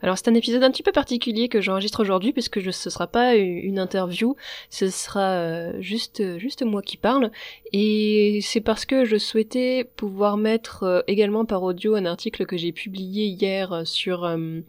Alors 0.00 0.16
c'est 0.16 0.28
un 0.28 0.34
épisode 0.34 0.62
un 0.62 0.70
petit 0.70 0.84
peu 0.84 0.92
particulier 0.92 1.48
que 1.48 1.60
j'enregistre 1.60 2.00
aujourd'hui 2.00 2.32
puisque 2.32 2.60
je, 2.60 2.70
ce 2.70 2.88
sera 2.88 3.08
pas 3.08 3.34
une 3.34 3.80
interview, 3.80 4.36
ce 4.70 4.90
sera 4.90 5.30
euh, 5.30 5.72
juste 5.80 6.38
juste 6.38 6.62
moi 6.62 6.82
qui 6.82 6.96
parle 6.96 7.32
et 7.72 8.38
c'est 8.42 8.60
parce 8.60 8.84
que 8.84 9.04
je 9.04 9.16
souhaitais 9.16 9.90
pouvoir 9.96 10.36
mettre 10.36 10.84
euh, 10.84 11.00
également 11.08 11.44
par 11.44 11.64
audio 11.64 11.96
un 11.96 12.04
article 12.04 12.46
que 12.46 12.56
j'ai 12.56 12.70
publié 12.70 13.26
hier 13.26 13.82
sur 13.84 14.24
euh, 14.24 14.60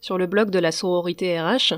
sur 0.00 0.18
le 0.18 0.26
blog 0.26 0.50
de 0.50 0.58
la 0.58 0.72
sororité 0.72 1.40
RH 1.40 1.74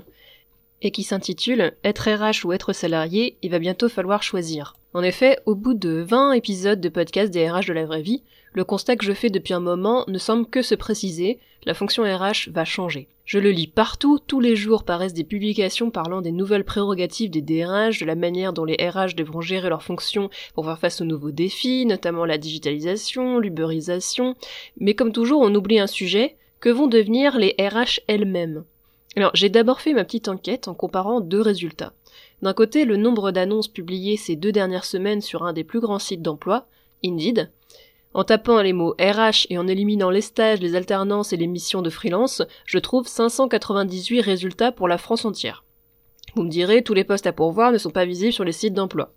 et 0.81 0.91
qui 0.91 1.03
s'intitule 1.03 1.73
Être 1.85 2.11
RH 2.11 2.47
ou 2.47 2.53
être 2.53 2.73
salarié, 2.73 3.37
il 3.43 3.51
va 3.51 3.59
bientôt 3.59 3.89
falloir 3.89 4.23
choisir. 4.23 4.75
En 4.97 5.03
effet, 5.03 5.41
au 5.45 5.57
bout 5.57 5.75
de 5.75 6.05
20 6.07 6.35
épisodes 6.35 6.81
de 6.81 6.89
podcast 6.89 7.33
des 7.33 7.51
RH 7.51 7.67
de 7.67 7.73
la 7.73 7.85
vraie 7.85 8.01
vie, 8.01 8.23
le 8.53 8.63
constat 8.63 8.95
que 8.95 9.05
je 9.05 9.13
fais 9.13 9.29
depuis 9.29 9.53
un 9.53 9.59
moment 9.59 10.05
ne 10.07 10.19
semble 10.19 10.47
que 10.47 10.63
se 10.63 10.77
préciser, 10.77 11.41
la 11.65 11.75
fonction 11.75 12.05
RH 12.05 12.51
va 12.53 12.65
changer. 12.65 13.09
Je 13.25 13.41
le 13.41 13.51
lis 13.51 13.67
partout, 13.67 14.21
tous 14.25 14.39
les 14.39 14.55
jours 14.55 14.85
paraissent 14.85 15.13
des 15.13 15.25
publications 15.25 15.91
parlant 15.91 16.21
des 16.21 16.31
nouvelles 16.31 16.63
prérogatives 16.63 17.31
des 17.31 17.43
DRH, 17.43 17.99
de 17.99 18.07
la 18.07 18.15
manière 18.15 18.53
dont 18.53 18.65
les 18.65 18.77
RH 18.77 19.17
devront 19.17 19.41
gérer 19.41 19.69
leurs 19.69 19.83
fonctions 19.83 20.31
pour 20.55 20.65
faire 20.65 20.79
face 20.79 21.01
aux 21.01 21.05
nouveaux 21.05 21.33
défis, 21.33 21.87
notamment 21.87 22.25
la 22.25 22.39
digitalisation, 22.39 23.41
l'uberisation, 23.41 24.37
mais 24.79 24.95
comme 24.95 25.11
toujours 25.11 25.41
on 25.41 25.57
oublie 25.57 25.81
un 25.81 25.89
sujet, 25.89 26.37
que 26.61 26.69
vont 26.69 26.87
devenir 26.87 27.37
les 27.37 27.57
RH 27.59 27.99
elles-mêmes? 28.07 28.63
Alors, 29.17 29.33
j'ai 29.35 29.49
d'abord 29.49 29.81
fait 29.81 29.93
ma 29.93 30.05
petite 30.05 30.29
enquête 30.29 30.69
en 30.69 30.75
comparant 30.75 31.21
deux 31.21 31.41
résultats. 31.41 31.93
D'un 32.43 32.53
côté, 32.53 32.85
le 32.85 32.97
nombre 32.97 33.31
d'annonces 33.31 33.69
publiées 33.69 34.17
ces 34.17 34.37
deux 34.37 34.53
dernières 34.53 34.85
semaines 34.85 35.21
sur 35.21 35.45
un 35.45 35.53
des 35.53 35.65
plus 35.65 35.81
grands 35.81 35.99
sites 35.99 36.23
d'emploi, 36.23 36.67
Indeed, 37.05 37.51
en 38.15 38.23
tapant 38.23 38.63
les 38.63 38.73
mots 38.73 38.95
RH 39.01 39.47
et 39.51 39.59
en 39.59 39.67
éliminant 39.67 40.09
les 40.09 40.21
stages, 40.21 40.61
les 40.61 40.77
alternances 40.77 41.33
et 41.33 41.37
les 41.37 41.49
missions 41.49 41.83
de 41.83 41.91
freelance, 41.91 42.43
je 42.65 42.79
trouve 42.79 43.09
598 43.09 44.21
résultats 44.21 44.71
pour 44.71 44.87
la 44.87 44.99
France 44.99 45.25
entière. 45.25 45.65
Vous 46.37 46.45
me 46.45 46.49
direz, 46.49 46.83
tous 46.83 46.95
les 46.95 47.05
postes 47.05 47.27
à 47.27 47.33
pourvoir 47.33 47.73
ne 47.73 47.79
sont 47.79 47.91
pas 47.91 48.05
visibles 48.05 48.33
sur 48.33 48.45
les 48.45 48.53
sites 48.53 48.75
d'emploi. 48.75 49.13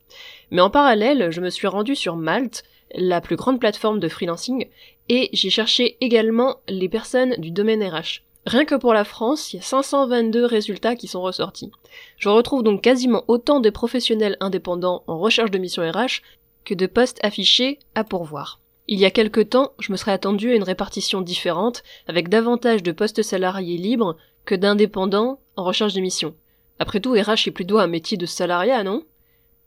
Mais 0.50 0.62
en 0.62 0.72
parallèle, 0.72 1.32
je 1.32 1.42
me 1.42 1.50
suis 1.50 1.68
rendu 1.68 1.96
sur 1.96 2.16
Malte, 2.16 2.64
la 2.96 3.22
plus 3.22 3.36
grande 3.36 3.60
plateforme 3.60 4.00
de 4.00 4.08
freelancing, 4.08 4.68
et 5.10 5.30
j'ai 5.32 5.50
cherché 5.50 5.98
également 6.02 6.58
les 6.68 6.90
personnes 6.90 7.36
du 7.38 7.52
domaine 7.52 7.84
RH. 7.84 8.24
Rien 8.48 8.64
que 8.64 8.76
pour 8.76 8.94
la 8.94 9.04
France, 9.04 9.52
il 9.52 9.58
y 9.58 9.60
a 9.60 9.62
522 9.62 10.46
résultats 10.46 10.96
qui 10.96 11.10
sont 11.10 11.22
ressortis. 11.22 11.70
Je 12.18 12.30
retrouve 12.30 12.64
donc 12.64 12.82
quasiment 12.82 13.26
autant 13.28 13.60
de 13.60 13.70
professionnels 13.70 14.38
indépendants 14.40 15.04
en 15.06 15.20
recherche 15.20 15.52
de 15.52 15.58
mission 15.58 15.84
RH 15.84 16.22
que 16.64 16.74
de 16.74 16.86
postes 16.86 17.20
affichés 17.24 17.78
à 17.94 18.06
pourvoir. 18.06 18.62
Il 18.88 19.00
y 19.00 19.06
a 19.06 19.12
quelque 19.12 19.42
temps, 19.42 19.74
je 19.80 19.92
me 19.92 19.98
serais 19.98 20.14
attendu 20.14 20.50
à 20.50 20.56
une 20.56 20.64
répartition 20.64 21.20
différente, 21.20 21.84
avec 22.08 22.30
davantage 22.30 22.84
de 22.84 22.94
postes 22.94 23.22
salariés 23.22 23.76
libres 23.76 24.16
que 24.46 24.56
d'indépendants 24.56 25.42
en 25.58 25.66
recherche 25.66 25.94
de 25.94 26.00
mission. 26.00 26.34
Après 26.80 27.02
tout, 27.02 27.12
RH 27.12 27.48
est 27.50 27.54
plutôt 27.54 27.80
un 27.80 27.88
métier 27.88 28.16
de 28.16 28.26
salariat, 28.26 28.82
non? 28.82 29.04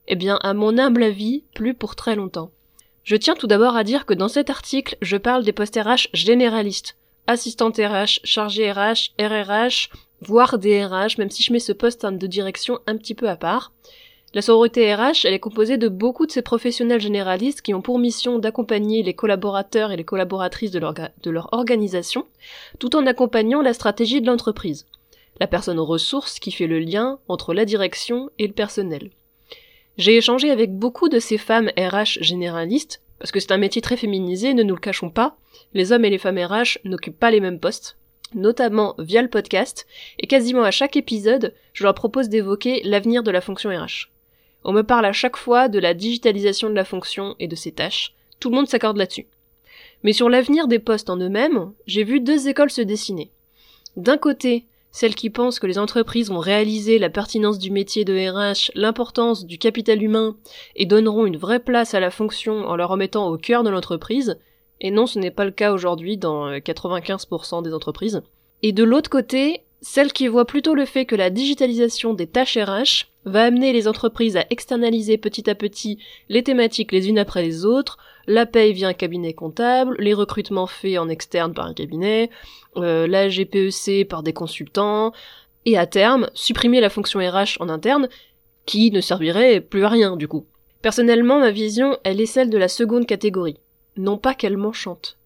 Eh 0.08 0.16
bien, 0.16 0.38
à 0.42 0.54
mon 0.54 0.78
humble 0.78 1.02
avis, 1.02 1.44
plus 1.54 1.74
pour 1.74 1.96
très 1.96 2.16
longtemps. 2.16 2.50
Je 3.04 3.16
tiens 3.16 3.34
tout 3.34 3.46
d'abord 3.46 3.76
à 3.76 3.84
dire 3.84 4.06
que 4.06 4.14
dans 4.14 4.28
cet 4.28 4.48
article, 4.48 4.96
je 5.02 5.18
parle 5.18 5.44
des 5.44 5.52
postes 5.52 5.78
RH 5.78 6.08
généralistes, 6.14 6.96
assistante 7.26 7.76
RH, 7.76 8.20
chargée 8.24 8.70
RH, 8.70 9.12
RRH, 9.18 9.90
voire 10.20 10.58
DRH, 10.58 11.18
même 11.18 11.30
si 11.30 11.42
je 11.42 11.52
mets 11.52 11.60
ce 11.60 11.72
poste 11.72 12.04
de 12.04 12.26
direction 12.26 12.78
un 12.86 12.96
petit 12.96 13.14
peu 13.14 13.28
à 13.28 13.36
part. 13.36 13.72
La 14.32 14.42
sororité 14.42 14.94
RH, 14.94 15.24
elle 15.24 15.34
est 15.34 15.40
composée 15.40 15.76
de 15.76 15.88
beaucoup 15.88 16.24
de 16.24 16.30
ces 16.30 16.42
professionnels 16.42 17.00
généralistes 17.00 17.62
qui 17.62 17.74
ont 17.74 17.82
pour 17.82 17.98
mission 17.98 18.38
d'accompagner 18.38 19.02
les 19.02 19.14
collaborateurs 19.14 19.90
et 19.90 19.96
les 19.96 20.04
collaboratrices 20.04 20.70
de 20.70 20.78
leur, 20.78 20.94
de 20.94 21.30
leur 21.30 21.52
organisation, 21.52 22.26
tout 22.78 22.94
en 22.94 23.06
accompagnant 23.06 23.60
la 23.60 23.74
stratégie 23.74 24.20
de 24.20 24.26
l'entreprise. 24.26 24.86
La 25.40 25.48
personne 25.48 25.80
ressource 25.80 26.38
qui 26.38 26.52
fait 26.52 26.68
le 26.68 26.78
lien 26.78 27.18
entre 27.26 27.54
la 27.54 27.64
direction 27.64 28.30
et 28.38 28.46
le 28.46 28.52
personnel. 28.52 29.10
J'ai 29.96 30.16
échangé 30.16 30.50
avec 30.50 30.76
beaucoup 30.76 31.08
de 31.08 31.18
ces 31.18 31.36
femmes 31.36 31.70
RH 31.76 32.22
généralistes, 32.22 33.02
parce 33.20 33.30
que 33.30 33.38
c'est 33.38 33.52
un 33.52 33.58
métier 33.58 33.82
très 33.82 33.98
féminisé, 33.98 34.54
ne 34.54 34.62
nous 34.62 34.74
le 34.74 34.80
cachons 34.80 35.10
pas, 35.10 35.36
les 35.74 35.92
hommes 35.92 36.04
et 36.04 36.10
les 36.10 36.18
femmes 36.18 36.38
RH 36.38 36.78
n'occupent 36.84 37.18
pas 37.18 37.30
les 37.30 37.40
mêmes 37.40 37.60
postes, 37.60 37.98
notamment 38.34 38.94
via 38.98 39.20
le 39.20 39.28
podcast, 39.28 39.86
et 40.18 40.26
quasiment 40.26 40.62
à 40.62 40.70
chaque 40.70 40.96
épisode, 40.96 41.54
je 41.74 41.84
leur 41.84 41.94
propose 41.94 42.30
d'évoquer 42.30 42.80
l'avenir 42.82 43.22
de 43.22 43.30
la 43.30 43.42
fonction 43.42 43.70
RH. 43.70 44.10
On 44.64 44.72
me 44.72 44.82
parle 44.82 45.04
à 45.04 45.12
chaque 45.12 45.36
fois 45.36 45.68
de 45.68 45.78
la 45.78 45.94
digitalisation 45.94 46.70
de 46.70 46.74
la 46.74 46.84
fonction 46.84 47.36
et 47.38 47.46
de 47.46 47.56
ses 47.56 47.72
tâches. 47.72 48.14
Tout 48.40 48.48
le 48.48 48.56
monde 48.56 48.68
s'accorde 48.68 48.96
là-dessus. 48.96 49.26
Mais 50.02 50.12
sur 50.14 50.30
l'avenir 50.30 50.66
des 50.66 50.78
postes 50.78 51.10
en 51.10 51.18
eux-mêmes, 51.18 51.72
j'ai 51.86 52.04
vu 52.04 52.20
deux 52.20 52.48
écoles 52.48 52.70
se 52.70 52.80
dessiner. 52.80 53.30
D'un 53.96 54.16
côté, 54.16 54.64
celles 54.92 55.14
qui 55.14 55.30
pensent 55.30 55.60
que 55.60 55.66
les 55.66 55.78
entreprises 55.78 56.30
vont 56.30 56.38
réaliser 56.38 56.98
la 56.98 57.10
pertinence 57.10 57.58
du 57.58 57.70
métier 57.70 58.04
de 58.04 58.14
RH, 58.14 58.72
l'importance 58.74 59.46
du 59.46 59.58
capital 59.58 60.02
humain, 60.02 60.36
et 60.76 60.86
donneront 60.86 61.26
une 61.26 61.36
vraie 61.36 61.60
place 61.60 61.94
à 61.94 62.00
la 62.00 62.10
fonction 62.10 62.66
en 62.66 62.76
la 62.76 62.86
remettant 62.86 63.28
au 63.28 63.38
cœur 63.38 63.62
de 63.62 63.70
l'entreprise, 63.70 64.38
et 64.80 64.90
non 64.90 65.06
ce 65.06 65.18
n'est 65.18 65.30
pas 65.30 65.44
le 65.44 65.50
cas 65.50 65.72
aujourd'hui 65.72 66.16
dans 66.16 66.50
95% 66.50 67.58
euh, 67.58 67.62
des 67.62 67.74
entreprises. 67.74 68.22
Et 68.62 68.72
de 68.72 68.84
l'autre 68.84 69.10
côté, 69.10 69.62
celle 69.82 70.12
qui 70.12 70.28
voit 70.28 70.44
plutôt 70.44 70.74
le 70.74 70.84
fait 70.84 71.06
que 71.06 71.16
la 71.16 71.30
digitalisation 71.30 72.14
des 72.14 72.26
tâches 72.26 72.58
RH 72.58 73.06
va 73.24 73.44
amener 73.44 73.72
les 73.72 73.88
entreprises 73.88 74.36
à 74.36 74.44
externaliser 74.50 75.18
petit 75.18 75.48
à 75.48 75.54
petit 75.54 75.98
les 76.28 76.42
thématiques 76.42 76.92
les 76.92 77.08
unes 77.08 77.18
après 77.18 77.42
les 77.42 77.64
autres, 77.64 77.98
la 78.26 78.46
paye 78.46 78.72
via 78.72 78.88
un 78.88 78.92
cabinet 78.92 79.32
comptable, 79.32 79.96
les 79.98 80.14
recrutements 80.14 80.66
faits 80.66 80.98
en 80.98 81.08
externe 81.08 81.54
par 81.54 81.66
un 81.66 81.74
cabinet, 81.74 82.30
euh, 82.76 83.06
la 83.06 83.28
GPEC 83.28 84.06
par 84.08 84.22
des 84.22 84.32
consultants, 84.32 85.12
et 85.66 85.76
à 85.76 85.86
terme, 85.86 86.30
supprimer 86.34 86.80
la 86.80 86.90
fonction 86.90 87.20
RH 87.20 87.60
en 87.60 87.68
interne, 87.68 88.08
qui 88.66 88.90
ne 88.90 89.00
servirait 89.00 89.60
plus 89.60 89.84
à 89.84 89.88
rien 89.88 90.16
du 90.16 90.28
coup. 90.28 90.46
Personnellement, 90.82 91.40
ma 91.40 91.50
vision, 91.50 91.98
elle 92.04 92.20
est 92.20 92.26
celle 92.26 92.50
de 92.50 92.58
la 92.58 92.68
seconde 92.68 93.06
catégorie. 93.06 93.58
Non 93.96 94.16
pas 94.16 94.34
qu'elle 94.34 94.56
m'enchante. 94.56 95.18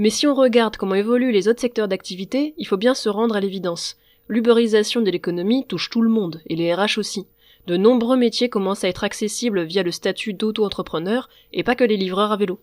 Mais 0.00 0.08
si 0.08 0.26
on 0.26 0.34
regarde 0.34 0.78
comment 0.78 0.94
évoluent 0.94 1.30
les 1.30 1.46
autres 1.46 1.60
secteurs 1.60 1.86
d'activité, 1.86 2.54
il 2.56 2.66
faut 2.66 2.78
bien 2.78 2.94
se 2.94 3.10
rendre 3.10 3.36
à 3.36 3.40
l'évidence. 3.40 3.98
L'uberisation 4.28 5.02
de 5.02 5.10
l'économie 5.10 5.66
touche 5.66 5.90
tout 5.90 6.00
le 6.00 6.08
monde, 6.08 6.40
et 6.46 6.56
les 6.56 6.74
RH 6.74 6.96
aussi. 6.96 7.26
De 7.66 7.76
nombreux 7.76 8.16
métiers 8.16 8.48
commencent 8.48 8.82
à 8.82 8.88
être 8.88 9.04
accessibles 9.04 9.62
via 9.62 9.82
le 9.82 9.90
statut 9.90 10.32
d'auto-entrepreneur, 10.32 11.28
et 11.52 11.62
pas 11.64 11.74
que 11.74 11.84
les 11.84 11.98
livreurs 11.98 12.32
à 12.32 12.38
vélo. 12.38 12.62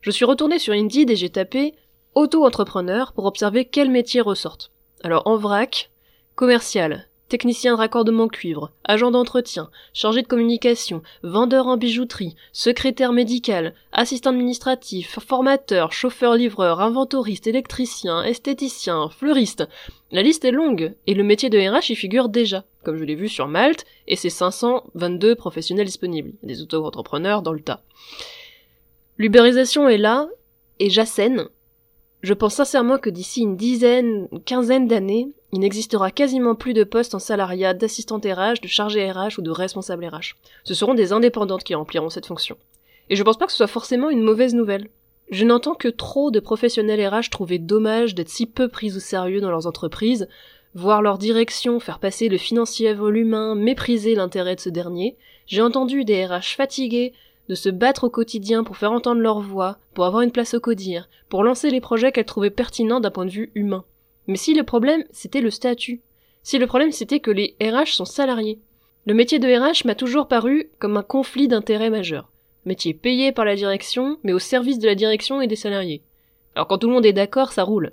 Je 0.00 0.10
suis 0.10 0.24
retourné 0.24 0.58
sur 0.58 0.74
Indeed 0.74 1.08
et 1.08 1.14
j'ai 1.14 1.30
tapé 1.30 1.72
auto-entrepreneur 2.16 3.12
pour 3.12 3.26
observer 3.26 3.66
quels 3.66 3.88
métiers 3.88 4.20
ressortent. 4.20 4.72
Alors 5.04 5.22
en 5.26 5.36
vrac, 5.36 5.92
commercial, 6.34 7.06
technicien 7.28 7.72
de 7.72 7.78
raccordement 7.78 8.28
cuivre, 8.28 8.70
agent 8.84 9.10
d'entretien, 9.10 9.70
chargé 9.92 10.22
de 10.22 10.26
communication, 10.26 11.02
vendeur 11.22 11.66
en 11.66 11.76
bijouterie, 11.76 12.36
secrétaire 12.52 13.12
médical, 13.12 13.74
assistant 13.92 14.30
administratif, 14.30 15.18
formateur, 15.18 15.92
chauffeur-livreur, 15.92 16.80
inventoriste, 16.80 17.46
électricien, 17.46 18.22
esthéticien, 18.22 19.08
fleuriste. 19.08 19.68
La 20.12 20.22
liste 20.22 20.44
est 20.44 20.52
longue, 20.52 20.94
et 21.06 21.14
le 21.14 21.24
métier 21.24 21.50
de 21.50 21.58
RH 21.58 21.90
y 21.90 21.96
figure 21.96 22.28
déjà, 22.28 22.64
comme 22.84 22.96
je 22.96 23.04
l'ai 23.04 23.16
vu 23.16 23.28
sur 23.28 23.48
Malte, 23.48 23.84
et 24.06 24.16
ses 24.16 24.30
522 24.30 25.34
professionnels 25.34 25.86
disponibles, 25.86 26.32
des 26.42 26.62
auto-entrepreneurs 26.62 27.42
dans 27.42 27.52
le 27.52 27.60
tas. 27.60 27.82
L'ubérisation 29.18 29.88
est 29.88 29.98
là, 29.98 30.28
et 30.78 30.90
j'assène, 30.90 31.48
je 32.22 32.34
pense 32.34 32.54
sincèrement 32.54 32.98
que 32.98 33.10
d'ici 33.10 33.42
une 33.42 33.56
dizaine, 33.56 34.28
quinzaine 34.44 34.88
d'années, 34.88 35.28
il 35.56 35.60
n'existera 35.60 36.10
quasiment 36.10 36.54
plus 36.54 36.74
de 36.74 36.84
postes 36.84 37.14
en 37.14 37.18
salariat 37.18 37.72
d'assistante 37.72 38.26
RH, 38.26 38.60
de 38.60 38.68
chargé 38.68 39.10
RH 39.10 39.38
ou 39.38 39.40
de 39.40 39.50
responsable 39.50 40.04
RH. 40.04 40.36
Ce 40.64 40.74
seront 40.74 40.92
des 40.92 41.14
indépendantes 41.14 41.64
qui 41.64 41.74
rempliront 41.74 42.10
cette 42.10 42.26
fonction. 42.26 42.58
Et 43.08 43.16
je 43.16 43.22
pense 43.22 43.38
pas 43.38 43.46
que 43.46 43.52
ce 43.52 43.56
soit 43.56 43.66
forcément 43.66 44.10
une 44.10 44.20
mauvaise 44.20 44.54
nouvelle. 44.54 44.90
Je 45.30 45.46
n'entends 45.46 45.74
que 45.74 45.88
trop 45.88 46.30
de 46.30 46.40
professionnels 46.40 47.08
RH 47.08 47.30
trouver 47.30 47.58
dommage 47.58 48.14
d'être 48.14 48.28
si 48.28 48.44
peu 48.44 48.68
pris 48.68 48.94
au 48.94 49.00
sérieux 49.00 49.40
dans 49.40 49.50
leurs 49.50 49.66
entreprises, 49.66 50.28
voir 50.74 51.00
leur 51.00 51.16
direction 51.16 51.80
faire 51.80 52.00
passer 52.00 52.28
le 52.28 52.36
financier 52.36 52.88
avant 52.88 53.08
l'humain, 53.08 53.54
mépriser 53.54 54.14
l'intérêt 54.14 54.56
de 54.56 54.60
ce 54.60 54.68
dernier. 54.68 55.16
J'ai 55.46 55.62
entendu 55.62 56.04
des 56.04 56.26
RH 56.26 56.54
fatigués 56.54 57.14
de 57.48 57.54
se 57.54 57.70
battre 57.70 58.04
au 58.04 58.10
quotidien 58.10 58.62
pour 58.62 58.76
faire 58.76 58.92
entendre 58.92 59.22
leur 59.22 59.40
voix, 59.40 59.78
pour 59.94 60.04
avoir 60.04 60.20
une 60.20 60.32
place 60.32 60.52
au 60.52 60.60
codir, 60.60 61.08
pour 61.30 61.44
lancer 61.44 61.70
les 61.70 61.80
projets 61.80 62.12
qu'elles 62.12 62.26
trouvaient 62.26 62.50
pertinents 62.50 63.00
d'un 63.00 63.10
point 63.10 63.24
de 63.24 63.30
vue 63.30 63.52
humain. 63.54 63.86
Mais 64.26 64.36
si 64.36 64.54
le 64.54 64.64
problème 64.64 65.04
c'était 65.10 65.40
le 65.40 65.50
statut, 65.50 66.02
si 66.42 66.58
le 66.58 66.66
problème 66.66 66.92
c'était 66.92 67.20
que 67.20 67.30
les 67.30 67.56
RH 67.60 67.94
sont 67.94 68.04
salariés, 68.04 68.60
Le 69.06 69.14
métier 69.14 69.38
de 69.38 69.46
RH 69.46 69.86
m'a 69.86 69.94
toujours 69.94 70.26
paru 70.26 70.68
comme 70.80 70.96
un 70.96 71.04
conflit 71.04 71.46
d'intérêts 71.46 71.90
majeur. 71.90 72.32
Métier 72.64 72.92
payé 72.92 73.30
par 73.30 73.44
la 73.44 73.54
direction, 73.54 74.18
mais 74.24 74.32
au 74.32 74.40
service 74.40 74.80
de 74.80 74.88
la 74.88 74.96
direction 74.96 75.40
et 75.40 75.46
des 75.46 75.54
salariés. 75.54 76.02
Alors 76.56 76.66
quand 76.66 76.78
tout 76.78 76.88
le 76.88 76.94
monde 76.94 77.06
est 77.06 77.12
d'accord, 77.12 77.52
ça 77.52 77.62
roule. 77.62 77.92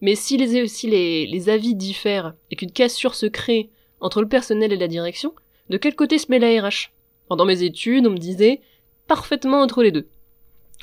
Mais 0.00 0.14
si 0.14 0.36
les, 0.36 1.48
avis 1.48 1.74
diffèrent 1.74 2.34
et 2.50 2.56
qu'une 2.56 2.70
cassure 2.70 3.14
se 3.14 3.26
crée 3.26 3.70
entre 4.00 4.20
le 4.22 4.28
personnel 4.28 4.72
et 4.72 4.76
la 4.76 4.88
direction, 4.88 5.34
de 5.70 5.76
quel 5.76 5.94
côté 5.94 6.18
se 6.18 6.30
met 6.30 6.38
la 6.38 6.62
RH 6.62 6.92
Pendant 7.28 7.44
mes 7.44 7.62
études, 7.62 8.06
on 8.06 8.10
me 8.10 8.18
disait 8.18 8.60
parfaitement 9.06 9.60
entre 9.60 9.82
les 9.82 9.92
deux. 9.92 10.08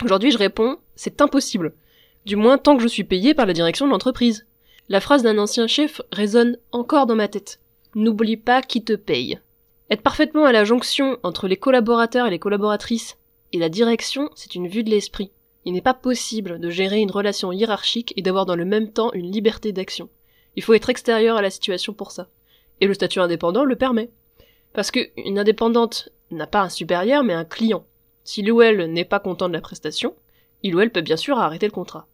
Aujourd'hui, 0.04 0.31
je 0.31 0.38
réponds, 0.38 0.77
c'est 0.95 1.21
impossible. 1.21 1.74
Du 2.25 2.36
moins 2.36 2.57
tant 2.57 2.75
que 2.75 2.83
je 2.83 2.88
suis 2.88 3.04
payé 3.04 3.33
par 3.33 3.45
la 3.45 3.54
direction 3.54 3.86
de 3.86 3.92
l'entreprise. 3.92 4.45
La 4.89 5.00
phrase 5.00 5.24
d'un 5.24 5.38
ancien 5.38 5.68
chef 5.68 6.01
résonne 6.12 6.57
encore 6.72 7.06
dans 7.06 7.16
ma 7.16 7.28
tête. 7.28 7.60
N'oublie 7.95 8.38
pas 8.38 8.62
qui 8.62 8.83
te 8.83 8.94
paye. 8.94 9.39
Être 9.89 10.01
parfaitement 10.01 10.45
à 10.45 10.51
la 10.51 10.63
jonction 10.63 11.18
entre 11.24 11.48
les 11.48 11.57
collaborateurs 11.57 12.28
et 12.28 12.31
les 12.31 12.39
collaboratrices 12.39 13.18
et 13.54 13.60
la 13.60 13.69
direction, 13.69 14.30
c'est 14.36 14.56
une 14.56 14.68
vue 14.68 14.83
de 14.83 14.89
l'esprit. 14.89 15.31
Il 15.66 15.74
n'est 15.74 15.81
pas 15.81 15.94
possible 15.94 16.60
de 16.60 16.69
gérer 16.69 17.00
une 17.01 17.12
relation 17.12 17.51
hiérarchique 17.51 18.13
et 18.16 18.22
d'avoir 18.22 18.45
dans 18.45 18.56
le 18.56 18.66
même 18.66 18.92
temps 18.92 19.12
une 19.13 19.31
liberté 19.31 19.72
d'action. 19.72 20.10
Il 20.56 20.63
faut 20.63 20.74
être 20.74 20.89
extérieur 20.89 21.38
à 21.38 21.42
la 21.42 21.50
situation 21.50 21.94
pour 21.94 22.12
ça. 22.12 22.30
Et 22.80 22.88
le 22.88 22.94
statut 22.94 23.19
indépendant 23.19 23.63
le 23.63 23.75
permet. 23.75 24.10
Parce 24.74 24.92
qu'une 24.92 25.38
indépendante 25.38 26.10
n'a 26.31 26.48
pas 26.48 26.62
un 26.62 26.69
supérieur 26.69 27.24
mais 27.24 27.33
un 27.33 27.45
client. 27.45 27.86
Si 28.24 28.42
elle 28.42 28.92
n'est 28.92 29.06
pas 29.06 29.19
content 29.19 29.50
de 29.50 29.54
la 29.54 29.62
prestation, 29.62 30.16
il 30.63 30.75
ou 30.75 30.80
elle 30.80 30.92
peut 30.92 31.01
bien 31.01 31.18
sûr 31.18 31.38
arrêter 31.38 31.66
le 31.66 31.72
contrat. 31.72 32.07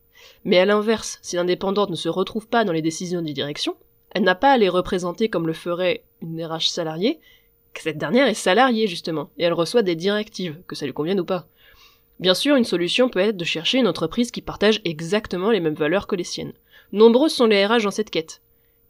Mais 0.46 0.60
à 0.60 0.66
l'inverse, 0.66 1.20
si 1.22 1.36
l'indépendante 1.36 1.90
ne 1.90 1.96
se 1.96 2.10
retrouve 2.10 2.48
pas 2.48 2.64
dans 2.64 2.72
les 2.72 2.82
décisions 2.82 3.22
de 3.22 3.32
direction, 3.32 3.76
elle 4.12 4.24
n'a 4.24 4.36
pas 4.36 4.52
à 4.52 4.58
les 4.58 4.70
représenter 4.70 5.30
comme 5.30 5.48
le 5.48 5.54
ferait 5.54 6.04
une 6.22 6.44
RH 6.44 6.70
salariée, 6.70 7.20
que 7.74 7.82
cette 7.82 7.98
dernière 7.98 8.28
est 8.28 8.34
salariée 8.34 8.88
justement, 8.88 9.30
et 9.38 9.44
elle 9.44 9.54
reçoit 9.54 9.84
des 9.84 9.96
directives, 9.96 10.58
que 10.68 10.76
ça 10.76 10.86
lui 10.86 10.94
convienne 10.94 11.20
ou 11.20 11.26
pas. 11.26 11.48
Bien 12.20 12.34
sûr, 12.34 12.56
une 12.56 12.64
solution 12.64 13.10
peut 13.10 13.20
être 13.20 13.38
de 13.38 13.46
chercher 13.46 13.78
une 13.78 13.88
entreprise 13.88 14.32
qui 14.32 14.42
partage 14.42 14.82
exactement 14.86 15.52
les 15.52 15.60
mêmes 15.60 15.76
valeurs 15.76 16.08
que 16.08 16.16
les 16.16 16.24
siennes. 16.24 16.54
Nombreuses 16.92 17.34
sont 17.34 17.46
les 17.46 17.66
RH 17.66 17.84
dans 17.84 17.92
cette 17.92 18.10
quête. 18.10 18.42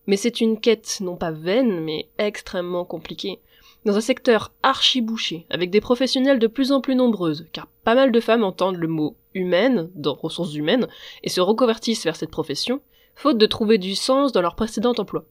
Mais 0.06 0.16
c'est 0.16 0.40
une 0.40 0.60
quête 0.60 1.00
non 1.02 1.18
pas 1.18 1.32
vaine, 1.32 1.82
mais 1.82 2.08
extrêmement 2.18 2.86
compliquée. 2.86 3.40
Dans 3.84 3.98
un 3.98 4.02
secteur 4.02 4.54
archi-bouché, 4.64 5.46
avec 5.50 5.70
des 5.70 5.82
professionnels 5.82 6.40
de 6.40 6.48
plus 6.48 6.72
en 6.72 6.80
plus 6.80 6.96
nombreuses, 6.96 7.48
car 7.52 7.68
pas 7.84 7.96
mal 7.96 8.12
de 8.12 8.20
femmes 8.20 8.44
entendent 8.44 8.78
le 8.78 8.88
mot 8.88 9.18
humaine 9.38 9.90
dans 9.96 10.14
ressources 10.14 10.54
humaines 10.56 10.88
et 11.24 11.30
se 11.30 11.42
reconvertissent 11.42 12.04
vers 12.04 12.16
cette 12.16 12.32
profession, 12.32 12.82
faute 13.16 13.38
de 13.38 13.46
trouver 13.46 13.78
du 13.78 13.96
sens 13.96 14.32
dans 14.32 14.42
leur 14.42 14.56
précédent 14.56 14.94
emploi. 14.98 15.26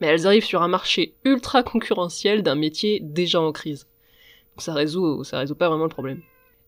Mais 0.00 0.08
elles 0.08 0.26
arrivent 0.26 0.44
sur 0.44 0.62
un 0.62 0.68
marché 0.68 1.14
ultra 1.24 1.62
concurrentiel 1.62 2.42
d'un 2.42 2.54
métier 2.54 3.00
déjà 3.02 3.40
en 3.40 3.52
crise. 3.52 3.86
ça 4.58 4.74
résout, 4.74 5.24
ça 5.24 5.38
résout 5.38 5.54
pas 5.54 5.68
vraiment 5.68 5.84
le 5.84 5.88
problème. 5.88 6.22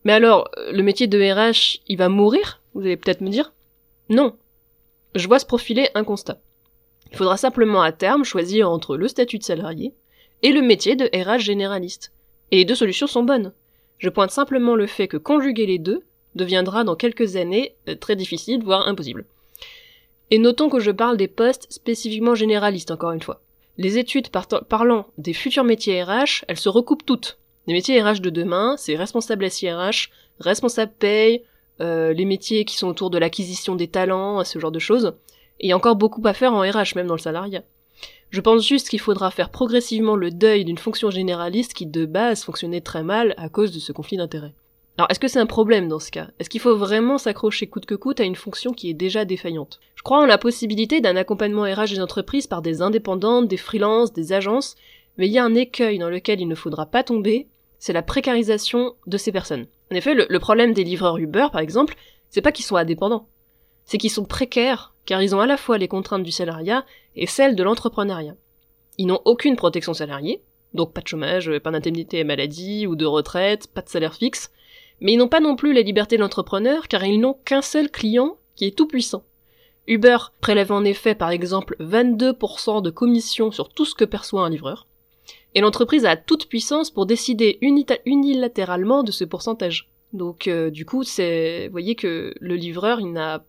Mais 0.05 0.13
alors, 0.13 0.49
le 0.71 0.83
métier 0.83 1.09
de 1.09 1.19
RH, 1.19 1.83
il 1.89 1.99
va 1.99 2.09
mourir 2.09 2.63
Vous 2.75 2.83
allez 2.83 2.97
peut-être 2.97 3.21
me 3.21 3.29
dire? 3.29 3.53
Non. 4.09 4.37
Je 5.15 5.27
vois 5.27 5.39
se 5.39 5.47
profiler 5.47 5.89
un 5.95 6.05
constat. 6.05 6.41
Il 7.11 7.17
faudra 7.17 7.37
simplement 7.37 7.83
à 7.83 7.93
terme 7.93 8.25
choisir 8.25 8.71
entre 8.71 8.97
le 8.97 9.09
statut 9.09 9.39
de 9.39 9.45
salarié 9.45 9.95
et 10.43 10.53
le 10.53 10.63
métier 10.63 10.97
de 10.97 11.11
RH 11.13 11.41
généraliste. 11.41 12.13
Et 12.51 12.59
les 12.59 12.65
deux 12.65 12.75
solutions 12.75 13.07
sont 13.07 13.23
bonnes. 13.23 13.53
Je 13.99 14.09
pointe 14.09 14.31
simplement 14.31 14.77
le 14.77 14.87
fait 14.87 15.09
que 15.09 15.17
conjuguer 15.17 15.67
les 15.67 15.79
deux 15.79 16.03
deviendra 16.37 16.85
dans 16.85 16.95
quelques 16.95 17.37
années 17.37 17.75
euh, 17.89 17.95
très 17.95 18.17
difficile, 18.17 18.63
voire 18.63 18.87
impossible. 18.87 19.25
Et 20.31 20.39
notons 20.39 20.69
que 20.69 20.81
je 20.81 20.91
parle 20.91 21.17
des 21.17 21.29
postes 21.29 21.67
spécifiquement 21.71 22.35
généralistes, 22.35 22.91
encore 22.91 23.13
une 23.13 23.23
fois. 23.23 23.41
Les 23.79 23.99
études 23.99 24.29
parlant 24.69 25.07
des 25.19 25.33
futurs 25.33 25.65
métiers 25.65 26.03
RH, 26.03 26.45
elles 26.49 26.57
se 26.57 26.69
recoupent 26.69 27.05
toutes. 27.05 27.39
Les 27.67 27.75
métiers 27.75 28.01
RH 28.01 28.21
de 28.21 28.31
demain, 28.31 28.77
c'est 28.79 28.97
responsable 28.97 29.51
SIRH, 29.51 30.11
responsable 30.41 30.93
paye, 30.99 31.43
euh, 31.81 32.13
les 32.13 32.25
métiers 32.25 32.65
qui 32.65 32.77
sont 32.77 32.89
autour 32.89 33.11
de 33.11 33.19
l'acquisition 33.19 33.75
des 33.75 33.89
talents, 33.89 34.43
ce 34.45 34.59
genre 34.59 34.71
de 34.71 34.79
choses. 34.79 35.15
Et 35.61 35.67
il 35.67 35.69
y 35.69 35.73
a 35.73 35.77
encore 35.77 35.97
beaucoup 35.97 36.23
à 36.27 36.33
faire 36.33 36.55
en 36.55 36.61
RH, 36.61 36.95
même 36.97 37.07
dans 37.07 37.15
le 37.15 37.21
salariat. 37.21 37.63
Je 38.31 38.41
pense 38.41 38.67
juste 38.67 38.89
qu'il 38.89 39.01
faudra 39.01 39.31
faire 39.31 39.51
progressivement 39.51 40.17
le 40.17 40.31
deuil 40.31 40.65
d'une 40.65 40.79
fonction 40.79 41.11
généraliste 41.11 41.75
qui 41.75 41.87
de 41.87 42.07
base 42.07 42.43
fonctionnait 42.43 42.81
très 42.81 43.03
mal 43.03 43.35
à 43.37 43.49
cause 43.49 43.73
de 43.73 43.79
ce 43.79 43.93
conflit 43.93 44.17
d'intérêts. 44.17 44.55
Alors 44.99 45.11
est-ce 45.11 45.21
que 45.21 45.29
c'est 45.29 45.39
un 45.39 45.47
problème 45.47 45.89
dans 45.89 45.99
ce 45.99 46.11
cas? 46.11 46.29
Est-ce 46.39 46.49
qu'il 46.49 46.61
faut 46.61 46.77
vraiment 46.77 47.19
s'accrocher 47.19 47.67
coûte 47.67 47.85
que 47.85 47.95
coûte 47.95 48.21
à 48.21 48.25
une 48.25 48.35
fonction 48.35 48.73
qui 48.73 48.89
est 48.89 48.95
déjà 48.95 49.27
défaillante? 49.27 49.79
Je 49.95 50.03
crois 50.03 50.23
en 50.23 50.27
la 50.27 50.39
possibilité 50.39 51.03
d'un 51.03 51.17
accompagnement 51.17 51.65
RH 51.65 51.91
des 51.91 52.01
entreprises 52.01 52.47
par 52.47 52.63
des 52.63 52.81
indépendantes, 52.81 53.47
des 53.47 53.59
freelances, 53.59 54.15
des 54.15 54.33
agences, 54.33 54.75
mais 55.19 55.27
il 55.27 55.33
y 55.33 55.39
a 55.39 55.45
un 55.45 55.55
écueil 55.55 55.99
dans 55.99 56.09
lequel 56.09 56.41
il 56.41 56.49
ne 56.49 56.55
faudra 56.55 56.87
pas 56.87 57.03
tomber, 57.03 57.47
c'est 57.79 57.93
la 57.93 58.03
précarisation 58.03 58.95
de 59.07 59.19
ces 59.19 59.33
personnes. 59.33 59.67
En 59.93 59.97
effet, 59.97 60.15
le, 60.15 60.39
problème 60.39 60.73
des 60.73 60.85
livreurs 60.85 61.19
Uber, 61.19 61.49
par 61.53 61.61
exemple, 61.61 61.95
c'est 62.31 62.41
pas 62.41 62.53
qu'ils 62.53 62.65
sont 62.65 62.77
indépendants, 62.77 63.29
c'est 63.85 63.99
qu'ils 63.99 64.11
sont 64.11 64.25
précaires 64.25 64.95
car 65.05 65.23
ils 65.23 65.35
ont 65.35 65.41
à 65.41 65.47
la 65.47 65.59
fois 65.59 65.77
les 65.77 65.89
contraintes 65.89 66.25
du 66.25 66.33
salariat 66.33 66.87
et 67.15 67.27
celles 67.27 67.55
de 67.55 67.63
l'entrepreneuriat. 67.63 68.35
Ils 68.97 69.07
n'ont 69.07 69.21
aucune 69.27 69.57
protection 69.57 69.93
salariée, 69.93 70.43
donc 70.73 70.95
pas 70.95 71.03
de 71.03 71.07
chômage, 71.07 71.51
pas 71.59 71.71
d'indemnité 71.71 72.25
maladie 72.25 72.87
ou 72.87 72.97
de 72.97 73.05
retraite, 73.05 73.69
pas 73.69 73.83
de 73.83 73.89
salaire 73.89 74.15
fixe, 74.15 74.51
mais 75.01 75.13
ils 75.13 75.19
n'ont 75.19 75.29
pas 75.29 75.41
non 75.41 75.57
plus 75.57 75.73
la 75.73 75.83
liberté 75.83 76.17
de 76.17 76.23
l'entrepreneur 76.23 76.89
car 76.89 77.05
ils 77.05 77.21
n'ont 77.21 77.37
qu'un 77.45 77.63
seul 77.63 77.91
client 77.91 78.37
qui 78.55 78.67
est 78.67 78.77
tout 78.77 78.87
puissant. 78.87 79.25
Uber 79.87 80.17
prélève 80.41 80.73
en 80.73 80.85
effet 80.85 81.15
par 81.15 81.31
exemple 81.31 81.77
22% 81.81 82.83
de 82.83 82.91
commission 82.91 83.51
sur 83.51 83.69
tout 83.69 83.85
ce 83.85 83.95
que 83.95 84.05
perçoit 84.05 84.45
un 84.45 84.51
livreur, 84.51 84.87
et 85.55 85.61
l'entreprise 85.61 86.05
a 86.05 86.17
toute 86.17 86.49
puissance 86.49 86.91
pour 86.91 87.07
décider 87.07 87.59
unilatéralement 87.63 89.03
de 89.03 89.13
ce 89.13 89.25
pourcentage. 89.25 89.89
Donc 90.13 90.49
euh, 90.49 90.71
du 90.71 90.85
coup, 90.85 91.03
c'est, 91.03 91.67
vous 91.67 91.73
voyez 91.73 91.95
que 91.95 92.35
le 92.41 92.57
livreur, 92.57 93.01
il 93.01 93.13
n'a 93.13 93.45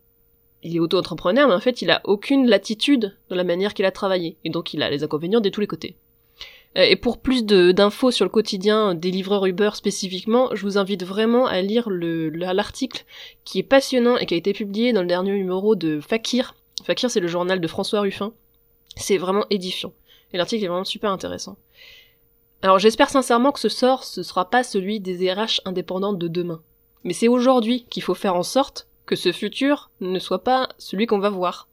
il 0.63 0.75
est 0.75 0.79
auto-entrepreneur, 0.79 1.47
mais 1.47 1.53
en 1.53 1.59
fait, 1.59 1.81
il 1.81 1.91
a 1.91 2.01
aucune 2.03 2.47
latitude 2.47 3.15
dans 3.29 3.35
la 3.35 3.43
manière 3.43 3.73
qu'il 3.73 3.85
a 3.85 3.91
travaillé. 3.91 4.38
Et 4.43 4.50
donc, 4.50 4.73
il 4.73 4.81
a 4.81 4.89
les 4.89 5.03
inconvénients 5.03 5.39
de 5.39 5.50
tous 5.50 5.61
les 5.61 5.67
côtés. 5.67 5.95
Euh, 6.75 6.83
et 6.83 6.95
pour 6.95 7.19
plus 7.19 7.45
d'infos 7.45 8.11
sur 8.11 8.25
le 8.25 8.29
quotidien 8.29 8.93
des 8.93 9.11
livreurs 9.11 9.45
Uber 9.45 9.71
spécifiquement, 9.73 10.49
je 10.53 10.63
vous 10.63 10.77
invite 10.77 11.03
vraiment 11.03 11.45
à 11.45 11.61
lire 11.61 11.89
l'article 11.89 13.05
qui 13.43 13.59
est 13.59 13.63
passionnant 13.63 14.17
et 14.17 14.25
qui 14.25 14.33
a 14.33 14.37
été 14.37 14.53
publié 14.53 14.93
dans 14.93 15.01
le 15.01 15.07
dernier 15.07 15.31
numéro 15.31 15.75
de 15.75 15.99
Fakir. 15.99 16.55
Fakir, 16.83 17.09
c'est 17.09 17.19
le 17.19 17.27
journal 17.27 17.59
de 17.59 17.67
François 17.67 18.01
Ruffin. 18.01 18.33
C'est 18.95 19.17
vraiment 19.17 19.45
édifiant. 19.49 19.93
Et 20.33 20.37
l'article 20.37 20.65
est 20.65 20.67
vraiment 20.67 20.83
super 20.83 21.11
intéressant. 21.11 21.57
Alors 22.61 22.79
j'espère 22.79 23.09
sincèrement 23.09 23.51
que 23.51 23.59
ce 23.59 23.69
sort, 23.69 24.03
ce 24.03 24.23
sera 24.23 24.49
pas 24.49 24.63
celui 24.63 24.99
des 24.99 25.31
RH 25.31 25.62
indépendantes 25.65 26.17
de 26.17 26.27
demain. 26.27 26.62
Mais 27.03 27.13
c'est 27.13 27.27
aujourd'hui 27.27 27.86
qu'il 27.89 28.03
faut 28.03 28.15
faire 28.15 28.36
en 28.36 28.43
sorte 28.43 28.88
que 29.05 29.15
ce 29.15 29.31
futur 29.31 29.91
ne 30.01 30.19
soit 30.19 30.43
pas 30.43 30.69
celui 30.77 31.05
qu'on 31.05 31.19
va 31.19 31.29
voir. 31.29 31.67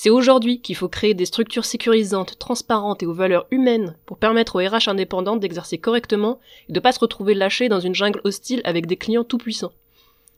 C'est 0.00 0.10
aujourd'hui 0.10 0.60
qu'il 0.60 0.76
faut 0.76 0.86
créer 0.88 1.12
des 1.12 1.24
structures 1.24 1.64
sécurisantes, 1.64 2.38
transparentes 2.38 3.02
et 3.02 3.06
aux 3.06 3.12
valeurs 3.12 3.48
humaines 3.50 3.96
pour 4.06 4.16
permettre 4.16 4.54
aux 4.54 4.64
RH 4.64 4.88
indépendantes 4.88 5.40
d'exercer 5.40 5.76
correctement 5.76 6.38
et 6.68 6.72
de 6.72 6.78
pas 6.78 6.92
se 6.92 7.00
retrouver 7.00 7.34
lâchés 7.34 7.68
dans 7.68 7.80
une 7.80 7.96
jungle 7.96 8.20
hostile 8.22 8.60
avec 8.62 8.86
des 8.86 8.96
clients 8.96 9.24
tout 9.24 9.38
puissants. 9.38 9.72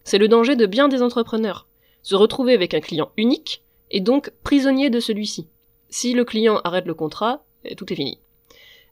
C'est 0.02 0.16
le 0.16 0.28
danger 0.28 0.56
de 0.56 0.64
bien 0.64 0.88
des 0.88 1.02
entrepreneurs. 1.02 1.66
Se 2.00 2.14
retrouver 2.14 2.54
avec 2.54 2.72
un 2.72 2.80
client 2.80 3.10
unique 3.18 3.62
et 3.90 4.00
donc 4.00 4.32
prisonnier 4.42 4.88
de 4.88 4.98
celui-ci. 4.98 5.46
Si 5.90 6.14
le 6.14 6.24
client 6.24 6.62
arrête 6.64 6.86
le 6.86 6.94
contrat, 6.94 7.44
eh, 7.64 7.74
tout 7.74 7.92
est 7.92 7.96
fini. 7.96 8.18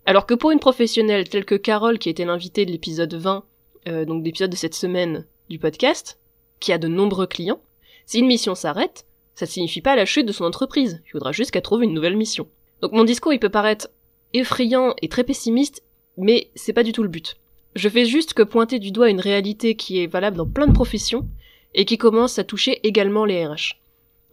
Alors 0.05 0.27
que 0.27 0.35
pour 0.35 0.51
une 0.51 0.61
professionnelle 0.61 1.31
telle 1.31 1.47
que 1.47 1.55
Carole, 1.55 1.99
qui 1.99 2.11
était 2.11 2.27
l'invitée 2.27 2.67
de 2.67 2.73
l'épisode 2.73 3.15
20, 3.15 3.43
euh, 3.89 4.05
donc 4.05 4.23
l'épisode 4.23 4.51
de 4.51 4.57
cette 4.57 4.75
semaine 4.75 5.25
du 5.49 5.59
podcast, 5.59 6.19
qui 6.61 6.75
a 6.75 6.79
de 6.79 6.89
nombreux 6.89 7.27
clients, 7.27 7.63
si 8.05 8.19
une 8.19 8.27
mission 8.27 8.55
s'arrête, 8.55 9.07
ça 9.39 9.47
signifie 9.47 9.81
pas 9.81 9.95
la 9.95 10.05
chute 10.05 10.27
de 10.27 10.33
son 10.33 10.43
entreprise, 10.43 11.01
il 11.07 11.11
faudra 11.11 11.31
juste 11.31 11.53
qu'elle 11.53 11.63
trouve 11.63 11.85
une 11.85 11.95
nouvelle 11.95 12.17
mission. 12.17 12.49
Donc 12.83 12.91
mon 12.91 13.05
discours 13.05 13.33
il 13.33 13.39
peut 13.39 13.49
paraître 13.49 13.89
effrayant 14.35 14.97
et 15.01 15.09
très 15.09 15.23
pessimiste, 15.23 15.85
mais 16.17 16.51
c'est 16.57 16.73
pas 16.73 16.83
du 16.83 16.91
tout 16.91 17.05
le 17.05 17.09
but. 17.09 17.37
Je 17.77 17.89
fais 17.89 18.05
juste 18.05 18.35
que 18.35 18.43
pointer 18.43 18.81
du 18.81 18.91
doigt 18.91 19.11
une 19.11 19.21
réalité 19.21 19.77
qui 19.77 20.03
est 20.03 20.09
valable 20.09 20.37
dans 20.37 20.49
plein 20.49 20.67
de 20.67 20.73
professions 20.73 21.25
et 21.73 21.85
qui 21.85 21.99
commence 21.99 22.41
à 22.41 22.45
toucher 22.45 22.81
également 22.83 23.25
les 23.25 23.47
RH. 23.47 23.77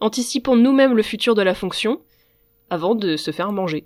Anticipons 0.00 0.56
nous-mêmes 0.56 0.96
le 0.96 1.04
futur 1.04 1.36
de 1.36 1.42
la 1.42 1.54
fonction 1.54 2.00
avant 2.68 2.96
de 2.96 3.16
se 3.16 3.30
faire 3.30 3.52
manger. 3.52 3.84